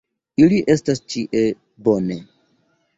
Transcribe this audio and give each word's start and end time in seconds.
Ili 0.45 0.61
estas 0.77 1.03
ĉie. 1.15 1.45
Bone. 1.89 2.21